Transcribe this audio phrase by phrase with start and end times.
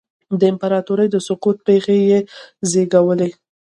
[0.39, 2.19] د امپراتورۍ د سقوط پېښې یې
[2.63, 3.29] وزېږولې.